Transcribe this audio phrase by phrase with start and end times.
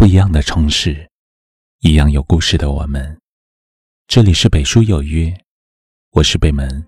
[0.00, 1.06] 不一样的城市，
[1.80, 3.20] 一样有故事的我们。
[4.06, 5.30] 这里是北书有约，
[6.12, 6.82] 我是北门，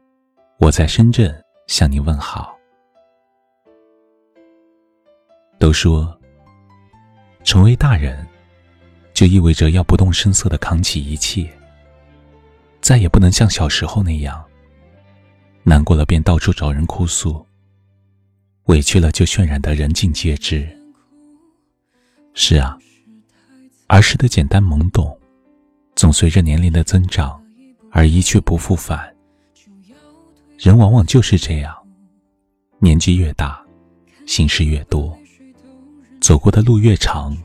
[0.58, 1.30] 我在深圳
[1.66, 2.56] 向你问好。
[5.58, 6.18] 都说，
[7.44, 8.26] 成为大人，
[9.12, 11.46] 就意味着要不动声色的扛起一切，
[12.80, 14.42] 再也不能像小时候那样，
[15.64, 17.46] 难过了便到处找人哭诉，
[18.68, 20.66] 委屈了就渲染的人尽皆知。
[22.32, 22.78] 是啊，
[23.92, 25.14] 儿时的简单懵懂，
[25.94, 27.38] 总随着年龄的增长
[27.90, 29.14] 而一去不复返。
[30.56, 31.76] 人往往就是这样，
[32.78, 33.62] 年纪越大，
[34.26, 35.14] 心事越多。
[36.22, 37.36] 走过的路越长，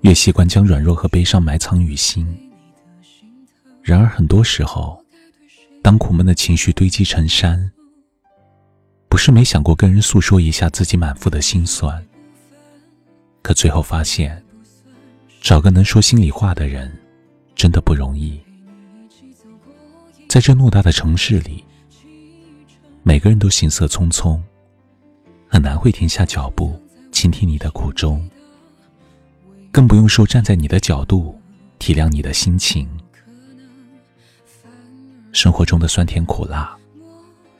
[0.00, 2.26] 越习惯将软弱和悲伤埋藏于心。
[3.82, 5.04] 然而，很多时候，
[5.82, 7.70] 当苦闷的情绪堆积成山，
[9.06, 12.02] 不是没想过跟人诉说一下自己满腹的心酸，
[13.42, 14.41] 可最后发现，
[15.42, 16.96] 找个能说心里话的人，
[17.56, 18.40] 真的不容易。
[20.28, 21.64] 在这偌大的城市里，
[23.02, 24.40] 每个人都行色匆匆，
[25.48, 26.80] 很难会停下脚步。
[27.10, 28.26] 倾听你的苦衷，
[29.70, 31.38] 更不用说站在你的角度
[31.78, 32.88] 体谅你的心情。
[35.30, 36.74] 生活中的酸甜苦辣，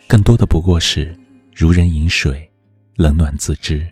[0.08, 1.14] 更多的不过是
[1.54, 2.50] 如人饮水，
[2.96, 3.91] 冷暖自知。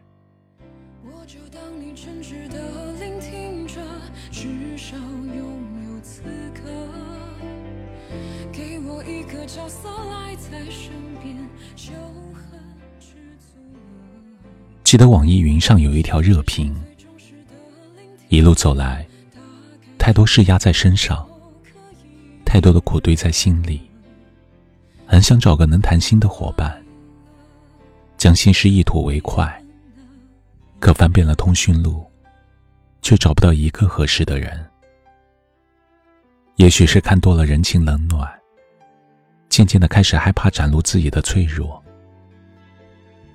[14.84, 16.74] 记得网易云上有一条热评：
[18.28, 19.06] 一路走来，
[19.98, 21.24] 太多事压在身上，
[22.44, 23.80] 太多的苦堆在心里，
[25.06, 26.82] 很想找个能谈心的伙伴，
[28.16, 29.62] 将心事一吐为快。
[30.80, 32.04] 可翻遍了通讯录，
[33.02, 34.66] 却找不到一个合适的人。
[36.56, 38.39] 也许是看多了人情冷暖，
[39.50, 41.82] 渐渐的开始害怕展露自己的脆弱。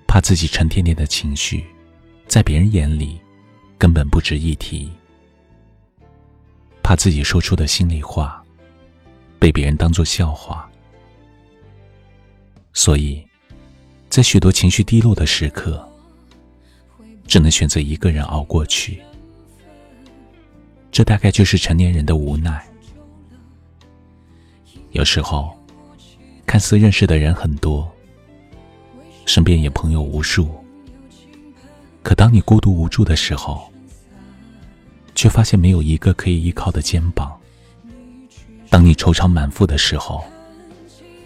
[0.07, 1.65] 怕自己沉甸甸的情绪，
[2.25, 3.19] 在别人眼里
[3.77, 4.89] 根本不值一提；
[6.81, 8.41] 怕自己说出的心里话，
[9.37, 10.69] 被别人当作笑话。
[12.71, 13.21] 所以，
[14.09, 15.85] 在许多情绪低落的时刻，
[17.27, 19.01] 只能选择一个人熬过去。
[20.91, 22.65] 这大概就是成年人的无奈。
[24.91, 25.54] 有时候，
[26.45, 27.91] 看似认识的人很多。
[29.25, 30.47] 身边也朋友无数，
[32.03, 33.71] 可当你孤独无助的时候，
[35.15, 37.27] 却发现没有一个可以依靠的肩膀；
[38.69, 40.23] 当你惆怅满腹的时候，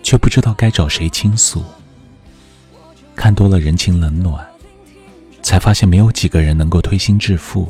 [0.02, 1.62] 却不知道该找谁倾诉。
[3.16, 4.48] 看多了人情冷暖，
[5.42, 7.68] 才发现没有几个人能够推心置腹；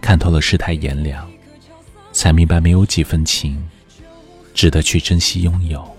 [0.00, 1.28] 看透了世态炎凉，
[2.12, 3.60] 才明白没有几分情
[4.56, 5.94] 值得去珍惜拥有。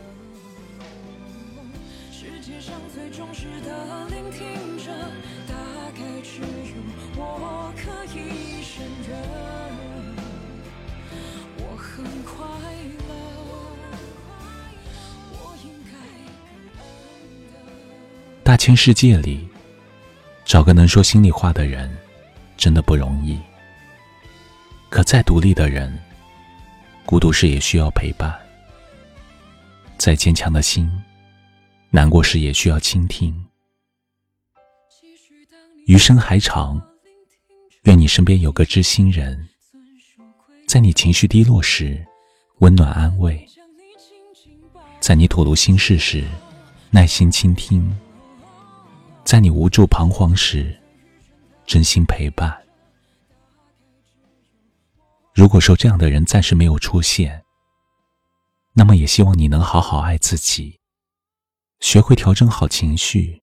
[18.44, 19.48] 大千世界里，
[20.46, 21.96] 找个能说心里话的人，
[22.58, 23.38] 真的不容易。
[24.90, 25.96] 可再独立的人，
[27.06, 28.32] 孤独时也需要陪伴；
[29.98, 30.90] 再坚强的心，
[31.90, 33.46] 难过时也需要倾听。
[35.86, 36.82] 余生还长，
[37.84, 39.48] 愿你身边有个知心人，
[40.68, 42.06] 在你情绪低落时，
[42.60, 43.38] 温暖安慰；
[45.00, 46.24] 在你吐露心事时，
[46.92, 47.90] 耐心倾听。
[49.24, 50.78] 在你无助彷徨时，
[51.66, 52.58] 真心陪伴。
[55.34, 57.44] 如果说这样的人暂时没有出现，
[58.78, 60.80] 那么也希望你能好好爱自己，
[61.80, 63.42] 学会调整好情绪，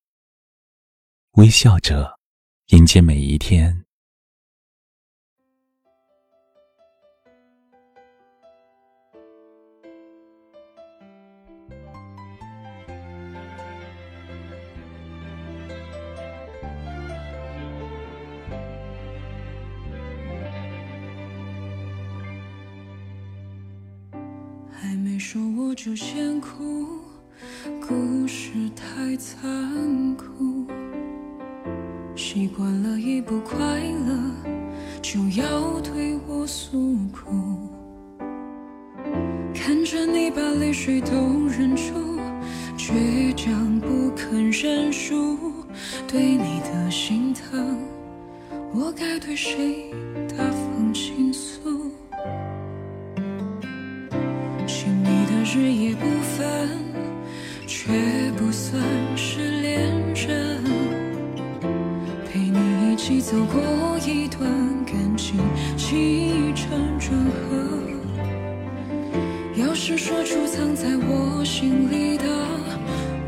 [1.32, 2.20] 微笑着
[2.66, 3.83] 迎接每一天。
[25.14, 26.88] 没说我就先哭，
[27.80, 30.66] 故事太残酷。
[32.16, 34.32] 习惯了一不快乐
[35.00, 37.30] 就要对我诉苦，
[39.54, 42.18] 看着你把泪水都忍住，
[42.76, 45.38] 倔强不肯认输，
[46.08, 47.78] 对你的心疼
[48.74, 49.92] 我该对谁
[50.36, 50.44] 大
[63.04, 63.60] 一起走过
[63.98, 64.40] 一段
[64.86, 65.38] 感情
[65.76, 67.62] 起承转合。
[69.54, 72.24] 要是说出藏在我心里的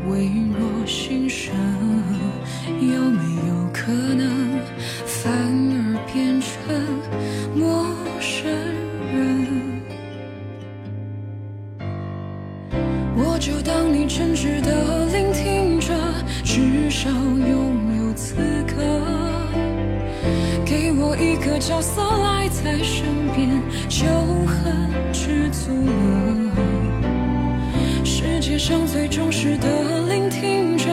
[0.09, 1.53] 微弱心声，
[2.81, 4.36] 有没有可能
[21.77, 24.07] 角色赖在身边，就
[24.47, 26.51] 很知足了。
[28.03, 30.85] 世界上最忠实的聆听者，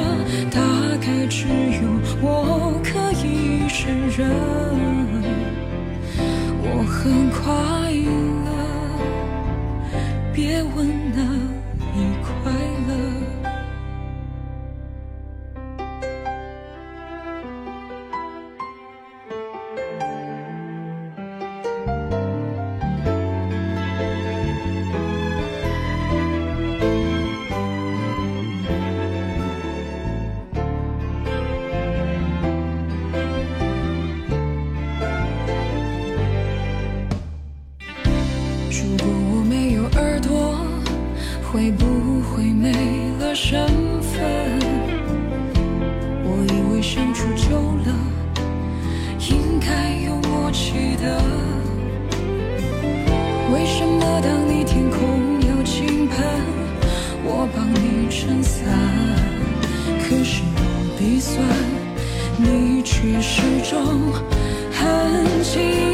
[0.51, 0.61] 大
[1.01, 1.89] 概只有
[2.21, 4.29] 我可以胜任。
[6.61, 7.91] 我很快
[8.45, 8.53] 乐，
[10.35, 10.87] 别问
[41.55, 41.87] 会不
[42.21, 42.73] 会没
[43.21, 43.65] 了身
[44.03, 44.25] 份？
[46.25, 47.55] 我以为相处久
[47.87, 47.95] 了，
[49.31, 51.17] 应该有默契的。
[53.53, 56.27] 为什么当你天空要倾盆，
[57.25, 58.67] 我帮你撑伞，
[60.03, 60.59] 可是我
[60.99, 61.41] 笔算，
[62.37, 64.11] 你却始终
[64.73, 65.94] 很轻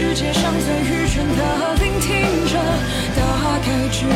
[0.00, 2.56] 世界上最愚蠢的聆听者，
[3.16, 4.10] 大概只有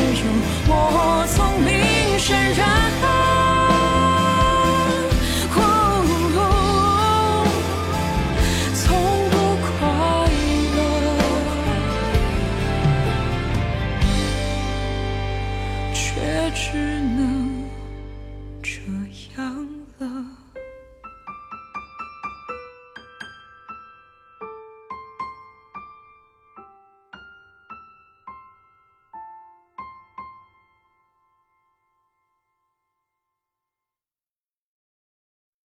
[0.68, 3.31] 我聪明胜任。